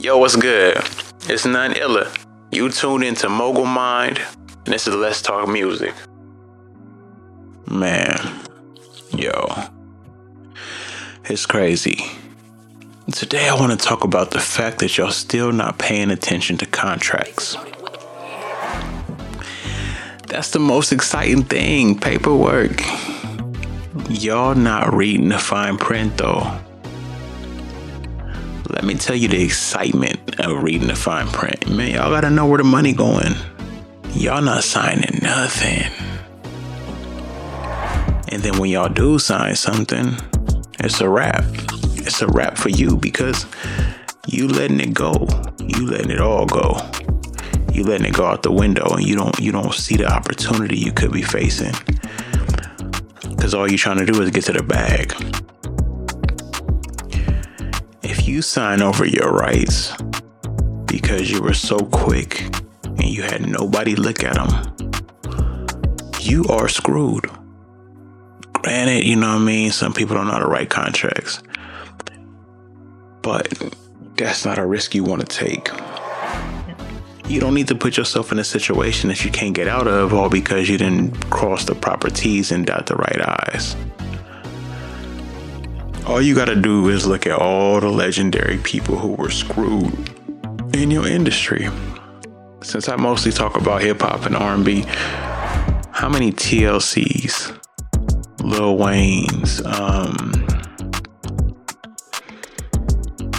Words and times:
Yo, 0.00 0.16
what's 0.16 0.34
good? 0.34 0.78
It's 1.28 1.44
None 1.44 1.76
illa. 1.76 2.10
You 2.50 2.70
tuned 2.70 3.04
into 3.04 3.28
Mogul 3.28 3.66
Mined, 3.66 4.18
and 4.64 4.72
this 4.72 4.88
is 4.88 4.94
Let's 4.94 5.20
Talk 5.20 5.46
Musiq. 5.46 5.92
Man, 7.70 8.40
yo, 9.12 9.46
it's 11.26 11.44
crazy. 11.44 12.02
Today, 13.12 13.50
I 13.50 13.54
want 13.54 13.78
to 13.78 13.86
talk 13.86 14.02
about 14.02 14.30
the 14.30 14.40
fact 14.40 14.78
that 14.78 14.96
y'all 14.96 15.10
still 15.10 15.52
not 15.52 15.78
paying 15.78 16.10
attention 16.10 16.56
to 16.56 16.66
contracts. 16.66 17.58
That's 20.28 20.50
the 20.52 20.60
most 20.60 20.92
exciting 20.92 21.42
thing 21.42 21.98
paperwork. 21.98 22.80
Y'all 24.08 24.54
not 24.54 24.94
reading 24.94 25.28
the 25.28 25.38
fine 25.38 25.76
print 25.76 26.16
though. 26.16 26.58
Let 28.72 28.84
me 28.84 28.94
tell 28.94 29.16
you 29.16 29.26
the 29.26 29.42
excitement 29.42 30.38
of 30.38 30.62
reading 30.62 30.86
the 30.86 30.94
fine 30.94 31.26
print. 31.26 31.68
Man, 31.68 31.90
y'all 31.90 32.08
gotta 32.08 32.30
know 32.30 32.46
where 32.46 32.58
the 32.58 32.64
money 32.64 32.92
going. 32.92 33.34
Y'all 34.12 34.40
not 34.40 34.62
signing 34.62 35.18
nothing. 35.22 35.90
And 38.28 38.42
then 38.42 38.58
when 38.58 38.70
y'all 38.70 38.88
do 38.88 39.18
sign 39.18 39.56
something, 39.56 40.14
it's 40.78 41.00
a 41.00 41.08
wrap. 41.08 41.44
It's 41.96 42.22
a 42.22 42.28
wrap 42.28 42.56
for 42.56 42.68
you 42.68 42.96
because 42.96 43.44
you 44.28 44.46
letting 44.46 44.78
it 44.78 44.94
go. 44.94 45.26
You 45.58 45.86
letting 45.86 46.12
it 46.12 46.20
all 46.20 46.46
go. 46.46 46.78
You 47.72 47.82
letting 47.82 48.06
it 48.06 48.14
go 48.14 48.24
out 48.24 48.44
the 48.44 48.52
window 48.52 48.88
and 48.94 49.04
you 49.04 49.16
don't 49.16 49.36
you 49.40 49.50
don't 49.50 49.74
see 49.74 49.96
the 49.96 50.06
opportunity 50.06 50.78
you 50.78 50.92
could 50.92 51.10
be 51.10 51.22
facing. 51.22 51.74
Cause 53.36 53.52
all 53.52 53.68
you're 53.68 53.78
trying 53.78 53.98
to 53.98 54.06
do 54.06 54.22
is 54.22 54.30
get 54.30 54.44
to 54.44 54.52
the 54.52 54.62
bag 54.62 55.12
you 58.30 58.42
sign 58.42 58.80
over 58.80 59.04
your 59.04 59.32
rights 59.32 59.92
because 60.86 61.30
you 61.30 61.42
were 61.42 61.54
so 61.54 61.78
quick 61.78 62.42
and 62.84 63.04
you 63.04 63.22
had 63.22 63.46
nobody 63.46 63.96
look 63.96 64.22
at 64.22 64.34
them, 64.34 64.76
you 66.20 66.44
are 66.44 66.68
screwed. 66.68 67.28
Granted, 68.52 69.04
you 69.04 69.16
know 69.16 69.28
what 69.28 69.42
I 69.42 69.44
mean? 69.44 69.70
Some 69.72 69.92
people 69.92 70.14
don't 70.14 70.26
know 70.26 70.32
how 70.32 70.38
to 70.38 70.46
write 70.46 70.70
contracts, 70.70 71.42
but 73.22 73.52
that's 74.16 74.44
not 74.44 74.58
a 74.58 74.66
risk 74.66 74.94
you 74.94 75.02
want 75.02 75.22
to 75.22 75.26
take. 75.26 75.68
You 77.26 77.40
don't 77.40 77.54
need 77.54 77.68
to 77.68 77.74
put 77.74 77.96
yourself 77.96 78.30
in 78.32 78.38
a 78.38 78.44
situation 78.44 79.08
that 79.08 79.24
you 79.24 79.30
can't 79.30 79.54
get 79.54 79.66
out 79.66 79.88
of 79.88 80.14
all 80.14 80.28
because 80.28 80.68
you 80.68 80.78
didn't 80.78 81.30
cross 81.30 81.64
the 81.64 81.74
proper 81.74 82.10
T's 82.10 82.52
and 82.52 82.64
dot 82.64 82.86
the 82.86 82.96
right 82.96 83.20
I's 83.54 83.74
all 86.10 86.20
you 86.20 86.34
gotta 86.34 86.56
do 86.56 86.88
is 86.88 87.06
look 87.06 87.24
at 87.24 87.38
all 87.38 87.78
the 87.78 87.88
legendary 87.88 88.58
people 88.58 88.96
who 88.96 89.12
were 89.12 89.30
screwed 89.30 89.94
in 90.74 90.90
your 90.90 91.06
industry. 91.06 91.68
Since 92.64 92.88
I 92.88 92.96
mostly 92.96 93.30
talk 93.30 93.56
about 93.56 93.80
hip 93.80 94.00
hop 94.00 94.26
and 94.26 94.34
R&B, 94.34 94.84
how 95.92 96.08
many 96.08 96.32
TLCs, 96.32 97.56
Lil 98.42 98.76
Wayne's, 98.76 99.64
um, 99.64 100.32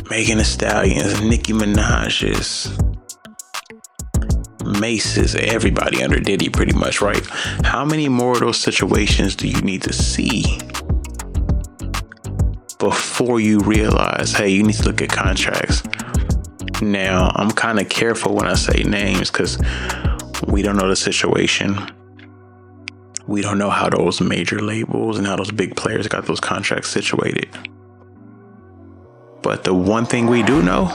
Megan 0.09 0.37
Thee 0.37 0.45
Stallions, 0.45 1.19
Nicki 1.21 1.51
Minaj's, 1.51 2.71
Mase's, 4.79 5.35
everybody 5.35 6.01
under 6.01 6.21
Diddy, 6.21 6.47
pretty 6.47 6.73
much, 6.77 7.01
right? 7.01 7.25
How 7.65 7.83
many 7.83 8.07
more 8.07 8.31
of 8.31 8.39
those 8.39 8.61
situations 8.61 9.35
do 9.35 9.49
you 9.49 9.59
need 9.59 9.81
to 9.81 9.91
see 9.91 10.57
before 12.81 13.39
you 13.39 13.59
realize, 13.59 14.33
hey, 14.33 14.49
you 14.49 14.63
need 14.63 14.73
to 14.73 14.83
look 14.83 15.03
at 15.03 15.09
contracts. 15.09 15.83
Now, 16.81 17.31
I'm 17.35 17.51
kind 17.51 17.79
of 17.79 17.87
careful 17.89 18.33
when 18.33 18.47
I 18.47 18.55
say 18.55 18.81
names 18.81 19.29
because 19.29 19.59
we 20.47 20.63
don't 20.63 20.77
know 20.77 20.89
the 20.89 20.95
situation. 20.95 21.77
We 23.27 23.43
don't 23.43 23.59
know 23.59 23.69
how 23.69 23.87
those 23.87 24.19
major 24.19 24.59
labels 24.61 25.19
and 25.19 25.27
how 25.27 25.35
those 25.35 25.51
big 25.51 25.75
players 25.75 26.07
got 26.07 26.25
those 26.25 26.39
contracts 26.39 26.89
situated. 26.89 27.55
But 29.43 29.63
the 29.63 29.75
one 29.75 30.07
thing 30.07 30.25
we 30.25 30.41
do 30.41 30.63
know 30.63 30.89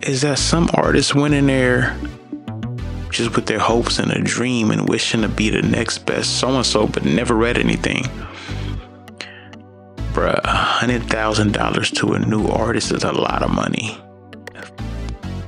is 0.00 0.22
that 0.22 0.38
some 0.38 0.70
artists 0.72 1.14
went 1.14 1.34
in 1.34 1.48
there 1.48 1.94
just 3.10 3.36
with 3.36 3.44
their 3.44 3.58
hopes 3.58 3.98
and 3.98 4.10
a 4.10 4.22
dream 4.22 4.70
and 4.70 4.88
wishing 4.88 5.20
to 5.20 5.28
be 5.28 5.50
the 5.50 5.60
next 5.60 6.06
best 6.06 6.38
so 6.40 6.48
and 6.48 6.64
so, 6.64 6.86
but 6.86 7.04
never 7.04 7.34
read 7.34 7.58
anything 7.58 8.04
bruh, 10.14 10.40
$100,000 10.42 11.96
to 11.98 12.12
a 12.14 12.18
new 12.20 12.46
artist 12.46 12.92
is 12.92 13.02
a 13.02 13.12
lot 13.12 13.42
of 13.42 13.50
money. 13.50 13.98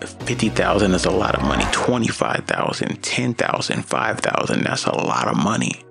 50,000 0.00 0.92
is 0.92 1.04
a 1.04 1.10
lot 1.10 1.36
of 1.36 1.42
money. 1.42 1.64
25,000, 1.70 3.00
10,000, 3.00 3.82
5,000, 3.82 4.62
that's 4.64 4.84
a 4.84 4.96
lot 4.96 5.28
of 5.28 5.36
money. 5.36 5.82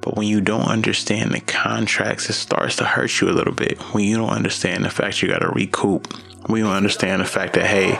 But 0.00 0.16
when 0.16 0.28
you 0.28 0.40
don't 0.40 0.68
understand 0.68 1.32
the 1.32 1.40
contracts, 1.40 2.30
it 2.30 2.34
starts 2.34 2.76
to 2.76 2.84
hurt 2.84 3.20
you 3.20 3.28
a 3.28 3.34
little 3.34 3.52
bit. 3.52 3.78
When 3.92 4.04
you 4.04 4.16
don't 4.16 4.30
understand 4.30 4.84
the 4.84 4.90
fact 4.90 5.20
you 5.20 5.28
got 5.28 5.40
to 5.40 5.48
recoup. 5.48 6.12
When 6.46 6.60
you 6.60 6.68
understand 6.68 7.20
the 7.20 7.26
fact 7.26 7.54
that 7.54 7.66
hey, 7.66 7.94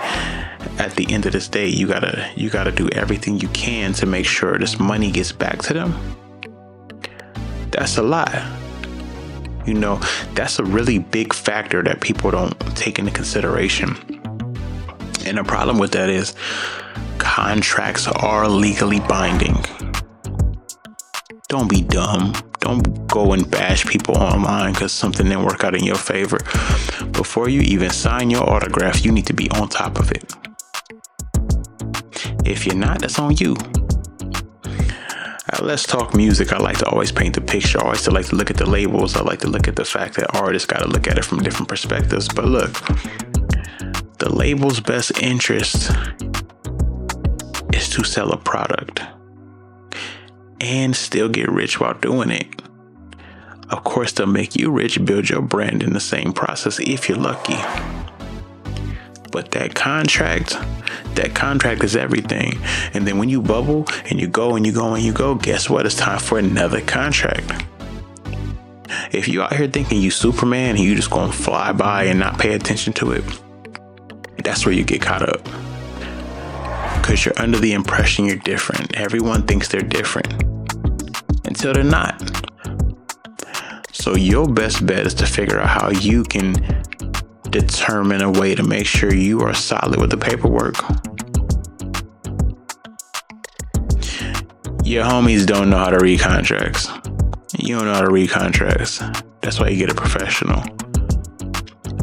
at 0.79 0.95
the 0.95 1.13
end 1.13 1.27
of 1.27 1.33
this 1.33 1.49
day, 1.49 1.67
you 1.67 1.89
gotta 1.89 2.31
you 2.37 2.49
gotta 2.49 2.71
do 2.71 2.89
everything 2.91 3.41
you 3.41 3.49
can 3.49 3.93
to 3.95 4.07
make 4.07 4.25
sure 4.25 4.57
this 4.57 4.79
money 4.79 5.11
gets 5.11 5.33
back 5.33 5.61
to 5.63 5.75
them. 5.75 5.95
That's 7.73 7.97
a 7.99 8.03
lot. 8.03 8.33
You 9.67 9.75
know, 9.75 10.01
that's 10.35 10.59
a 10.59 10.65
really 10.65 10.99
big 10.99 11.35
factor 11.35 11.83
that 11.83 12.01
people 12.01 12.31
don't 12.31 12.59
take 12.77 12.99
into 12.99 13.11
consideration. 13.11 13.97
And 15.27 15.39
the 15.39 15.45
problem 15.45 15.79
with 15.79 15.93
that 15.93 16.09
is 16.09 16.35
contracts 17.19 18.07
are 18.07 18.49
legally 18.49 19.01
binding. 19.01 19.57
Don't 21.49 21.69
be 21.69 21.83
dumb. 21.83 22.33
Don't 22.61 23.07
go 23.09 23.33
and 23.33 23.49
bash 23.51 23.85
people 23.87 24.17
online 24.17 24.73
because 24.73 24.93
something 24.93 25.27
didn't 25.27 25.45
work 25.45 25.65
out 25.65 25.75
in 25.75 25.85
your 25.85 25.97
favor. 25.97 26.39
Before 27.13 27.49
you 27.49 27.61
even 27.63 27.91
sign 27.91 28.31
your 28.31 28.49
autograph, 28.49 29.05
you 29.05 29.13
need 29.13 29.27
to 29.27 29.35
be 29.35 29.51
on 29.51 29.69
top 29.69 29.99
of 29.99 30.13
it. 30.13 30.33
If 32.45 32.67
you're 32.67 32.77
not, 32.77 33.01
that's 33.01 33.19
on 33.19 33.37
you. 33.37 33.57
Let's 35.63 35.85
Talk 35.85 36.11
Musiq. 36.11 36.53
I 36.53 36.59
like 36.59 36.79
to 36.79 36.87
always 36.87 37.13
paint 37.13 37.37
the 37.37 37.41
picture. 37.41 37.79
I 37.79 37.85
always 37.85 38.07
like 38.09 38.27
to 38.27 38.37
look 38.37 38.51
at 38.51 38.57
the 38.57 38.69
labels. 38.69 39.15
I 39.15 39.23
like 39.23 39.39
to 39.41 39.49
look 39.49 39.69
at 39.69 39.77
the 39.77 39.85
fact 39.85 40.17
that 40.17 40.35
artists 40.35 40.67
got 40.67 40.81
to 40.81 40.89
look 40.89 41.07
at 41.07 41.19
it 41.19 41.25
from 41.25 41.41
different 41.41 41.69
perspectives. 41.69 42.29
But 42.29 42.47
look, 42.47 42.73
the 44.19 44.29
label's 44.29 44.81
best 44.81 45.23
interest 45.23 45.93
is 47.73 47.89
to 47.91 48.03
sell 48.03 48.33
a 48.33 48.37
product 48.37 49.03
and 50.61 50.97
still 50.97 51.29
get 51.29 51.49
rich 51.49 51.79
while 51.79 51.95
doing 51.95 52.31
it. 52.31 52.63
Of 53.71 53.85
course, 53.85 54.11
they'll 54.11 54.27
make 54.27 54.57
you 54.57 54.73
rich, 54.73 55.05
build 55.05 55.31
your 55.31 55.43
brand 55.43 55.81
in 55.81 55.93
the 55.93 56.01
same 56.01 56.33
process 56.33 56.81
if 56.81 57.09
you're 57.09 57.19
lucky. 57.19 57.57
But 59.37 59.51
that 59.51 59.75
contract, 59.75 60.57
that 61.15 61.35
contract 61.35 61.85
is 61.85 61.95
everything. 61.95 62.59
And 62.95 63.07
then 63.07 63.19
when 63.19 63.29
you 63.29 63.43
bubble 63.43 63.85
and 64.09 64.19
you 64.19 64.29
go 64.29 64.57
and 64.57 64.65
you 64.65 64.73
go 64.73 64.95
and 64.95 65.05
you 65.05 65.13
go, 65.13 65.35
guess 65.35 65.69
what? 65.69 65.85
It's 65.85 65.95
time 65.95 66.21
for 66.21 66.39
another 66.39 66.81
contract. 66.81 67.53
If 69.13 69.29
you 69.29 69.43
out 69.43 69.55
here 69.55 69.69
thinking 69.69 70.01
you 70.01 70.11
Superman 70.11 70.77
and 70.77 70.79
you 70.79 70.95
just 70.95 71.11
gonna 71.11 71.33
fly 71.33 71.73
by 71.73 72.05
and 72.05 72.19
not 72.19 72.39
pay 72.39 72.55
attention 72.55 72.95
to 72.95 73.13
it, 73.13 73.25
that's 74.43 74.65
where 74.65 74.75
you 74.75 74.85
get 74.85 75.03
caught 75.03 75.29
up. 75.29 75.45
Because 77.03 77.27
you're 77.27 77.39
under 77.39 77.59
the 77.59 77.75
impression 77.75 78.25
you're 78.25 78.37
different. 78.37 78.97
Everyone 78.97 79.43
thinks 79.43 79.69
they're 79.69 79.83
different 79.83 80.33
until 81.45 81.75
they're 81.75 81.85
not. 81.85 82.23
So, 83.93 84.15
your 84.15 84.49
best 84.49 84.87
bet 84.87 85.05
is 85.05 85.13
to 85.13 85.27
figure 85.27 85.61
out 85.61 85.69
how 85.69 85.91
you 85.91 86.25
can 86.25 86.55
determine 87.51 88.23
a 88.23 88.31
way 88.31 88.55
to 88.55 88.63
make 88.63 88.87
sure 88.87 89.13
you 89.13 89.41
are 89.41 89.55
solid 89.55 90.01
with 90.01 90.11
the 90.11 90.17
paperwork. 90.17 90.77
Your 94.85 95.05
homies 95.05 95.47
don't 95.47 95.71
know 95.71 95.79
how 95.79 95.91
to 95.91 95.99
read 95.99 96.21
contracts. 96.21 96.89
You 97.59 97.77
don't 97.77 97.87
know 97.87 97.95
how 97.95 98.03
to 98.03 98.11
read 98.11 98.31
contracts. 98.31 99.03
That's 99.41 99.59
why 99.59 99.69
you 99.69 99.77
get 99.77 99.91
a 99.91 99.95
professional. 99.95 100.63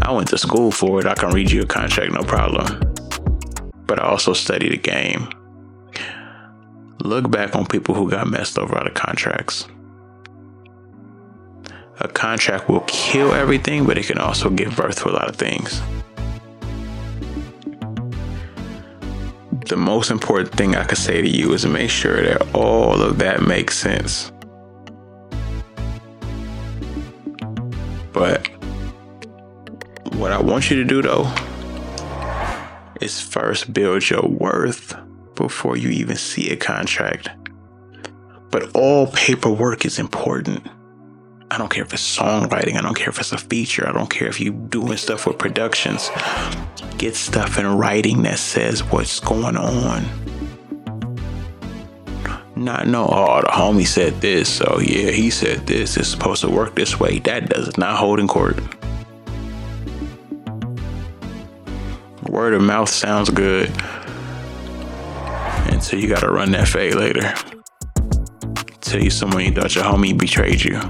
I 0.01 0.12
went 0.12 0.28
to 0.30 0.38
school 0.38 0.72
for 0.72 1.00
it. 1.00 1.06
I 1.06 1.13
can 1.13 1.34
read 1.34 1.50
you 1.51 1.62
a 1.62 1.66
contract, 1.66 2.12
no 2.13 2.24
problem. 2.24 2.81
But 3.86 4.00
I 4.00 4.07
also 4.07 4.34
study 4.34 4.69
the 4.69 4.78
game. 4.78 5.30
Look 7.00 7.30
back 7.31 7.56
on 7.56 7.66
people 7.66 7.96
who 7.96 8.10
got 8.10 8.28
messed 8.28 8.57
over 8.57 8.78
out 8.78 8.88
of 8.88 8.94
contracts 8.94 9.68
a 12.00 12.07
contract 12.07 12.69
will 12.69 12.84
kill 12.88 13.34
everything, 13.34 13.86
but 13.86 13.98
it 13.98 14.07
can 14.07 14.18
also 14.18 14.50
give 14.50 14.75
birth 14.75 15.01
to 15.04 15.10
a 15.10 15.13
lot 15.13 15.30
of 15.30 15.36
things. 15.36 15.81
The 19.68 19.78
most 19.78 20.12
important 20.12 20.51
thing 20.56 20.75
I 20.75 20.84
could 20.84 20.98
say 20.98 21.22
to 21.22 21.28
you 21.28 21.54
is 21.54 21.66
make 21.66 21.90
sure 21.90 22.22
that 22.22 22.54
all 22.54 23.01
of 23.01 23.19
that 23.19 23.42
makes 23.42 23.78
sense. 23.78 24.31
But 28.12 28.48
What 30.24 30.31
I 30.31 30.39
want 30.39 30.69
you 30.69 30.78
to 30.78 30.86
do 30.86 31.01
though 31.01 31.30
is 33.01 33.19
first 33.19 33.74
build 33.74 34.10
your 34.10 34.22
worth 34.22 34.96
before 35.36 35.75
you 35.75 35.89
even 35.89 36.16
see 36.16 36.50
a 36.51 36.56
contract. 36.56 37.30
But 38.51 38.75
all 38.75 39.07
paperwork 39.07 39.86
is 39.86 39.98
important. 39.98 40.66
I 41.53 41.57
don't 41.59 41.69
care 41.69 41.83
if 41.83 41.94
it's 41.94 42.17
songwriting, 42.17 42.77
I 42.77 42.81
don't 42.81 42.95
care 42.95 43.09
if 43.09 43.19
it's 43.19 43.31
a 43.31 43.38
feature, 43.38 43.88
I 43.88 43.91
don't 43.91 44.09
care 44.09 44.27
if 44.27 44.41
you're 44.41 44.55
doing 44.55 44.97
stuff 44.97 45.27
with 45.27 45.38
productions. 45.38 46.09
Get 46.97 47.15
stuff 47.15 47.59
in 47.59 47.67
writing 47.77 48.23
that 48.23 48.39
says 48.39 48.83
what's 48.85 49.19
going 49.19 49.55
on. 49.55 50.03
Not 52.55 52.88
know, 52.88 53.07
oh, 53.07 53.41
the 53.41 53.50
homie 53.50 53.85
said 53.85 54.19
this, 54.19 54.50
so 54.50 54.79
yeah, 54.79 55.11
he 55.11 55.29
said 55.29 55.67
this, 55.67 55.95
it's 55.95 56.07
supposed 56.07 56.41
to 56.41 56.50
work 56.50 56.73
this 56.73 57.00
way. 57.00 57.19
That 57.19 57.50
does 57.50 57.77
not 57.77 57.97
hold 57.97 58.19
in 58.19 58.27
court. 58.27 58.57
Word 62.27 62.55
of 62.55 62.63
mouth 62.63 62.89
sounds 62.89 63.29
good. 63.29 63.69
And 65.69 65.83
so 65.83 65.97
you 65.97 66.07
gotta 66.07 66.31
run 66.31 66.50
that 66.53 66.67
fade 66.67 66.95
later. 66.95 67.31
Tell 68.81 69.03
you 69.03 69.11
someone 69.11 69.45
you 69.45 69.51
thought 69.51 69.75
your 69.75 69.83
homie 69.83 70.17
betrayed 70.17 70.63
you. 70.63 70.81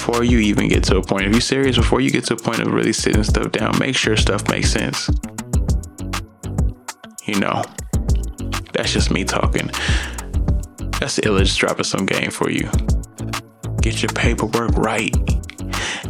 Before 0.00 0.24
you 0.24 0.38
even 0.38 0.68
get 0.68 0.82
to 0.84 0.96
a 0.96 1.02
point, 1.02 1.26
if 1.26 1.32
you're 1.32 1.42
serious, 1.42 1.76
before 1.76 2.00
you 2.00 2.10
get 2.10 2.24
to 2.24 2.34
a 2.34 2.36
point 2.38 2.60
of 2.60 2.68
really 2.72 2.94
sitting 2.94 3.22
stuff 3.22 3.52
down, 3.52 3.78
make 3.78 3.94
sure 3.94 4.16
stuff 4.16 4.48
makes 4.48 4.70
sense. 4.72 5.10
You 7.26 7.38
know, 7.38 7.62
that's 8.72 8.94
just 8.94 9.10
me 9.10 9.24
talking. 9.24 9.66
That's 10.98 11.16
the 11.16 11.22
illest 11.26 11.58
dropping 11.58 11.84
some 11.84 12.06
game 12.06 12.30
for 12.30 12.50
you. 12.50 12.70
Get 13.82 14.02
your 14.02 14.10
paperwork 14.14 14.72
right 14.78 15.14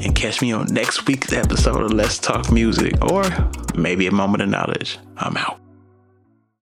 and 0.00 0.14
catch 0.14 0.40
me 0.40 0.52
on 0.52 0.72
next 0.72 1.08
week's 1.08 1.32
episode 1.32 1.82
of 1.82 1.92
Let's 1.92 2.18
Talk 2.18 2.46
Musiq 2.46 3.10
or 3.10 3.24
maybe 3.76 4.06
a 4.06 4.12
moment 4.12 4.44
of 4.44 4.50
knowledge. 4.50 4.98
I'm 5.16 5.36
out. 5.36 5.60